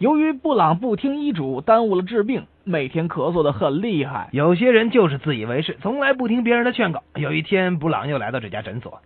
[0.00, 4.28] 由于布朗不听医嘱，耽误了治病，每天咳嗽的很厉害。
[4.32, 7.04] 有些人就是自以为是，从来不听别人的劝告。
[7.14, 9.00] 有一天，布朗又来到这家诊所。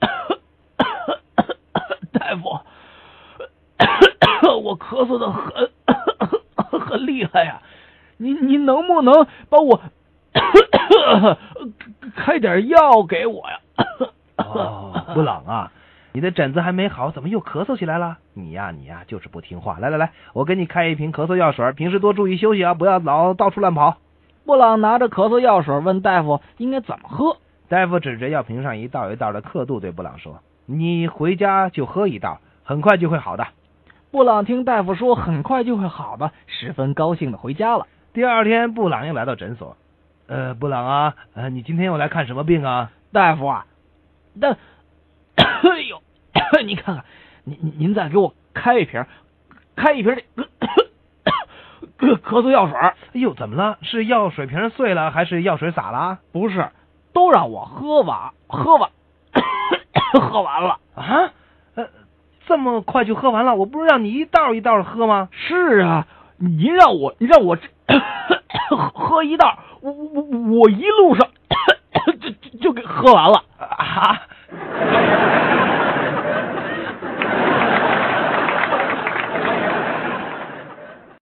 [2.12, 2.60] 大夫，
[4.60, 5.70] 我咳嗽的很
[6.78, 7.62] 很厉害呀，
[8.18, 9.80] 您您能不能帮我
[12.14, 13.58] 开点药给我呀？
[14.36, 15.72] 哦，布朗啊，
[16.18, 18.18] 你的疹子还没好，怎么又咳嗽起来了？
[18.34, 19.78] 你呀你呀，就是不听话。
[19.78, 23.98] 来来来，我给你开一瓶咳嗽药水，平时多注意休息啊，不要老到处乱跑。
[24.44, 27.36] 布朗拿着咳嗽药水问大夫应该怎么喝。
[27.68, 33.46] 大夫指着药瓶上一道一道的刻度对布朗说：“你回家就喝一道，很快就会好的。”
[34.10, 37.86] 布朗听大夫说很快就会好的，十分高兴的回家了。
[38.12, 39.76] 第二天，布朗又来到诊所。
[40.26, 42.90] 呃，布朗啊，呃，你今天又来看什么病啊？
[43.12, 43.66] 大夫啊，
[44.40, 44.58] 但，
[45.36, 46.02] 哎呦，
[46.64, 47.04] 你看看，
[47.44, 49.04] 您您您再给我开一瓶，
[49.76, 50.16] 开一瓶
[51.98, 52.78] 这咳嗽药水。
[52.78, 53.78] 哎呦，怎么了？
[53.82, 56.18] 是药水瓶碎了，还是药水洒了？
[56.32, 56.70] 不是，
[57.12, 58.90] 都让我喝完，喝完，
[60.20, 61.32] 喝完了啊？
[61.74, 61.88] 呃，
[62.46, 63.56] 这么快就喝完了？
[63.56, 65.28] 我不是让你一道一道的喝吗？
[65.32, 66.06] 是啊，
[66.36, 67.58] 您让我，你让我
[68.94, 71.28] 喝一道，我我我一路上
[72.20, 73.44] 就就就给喝完了。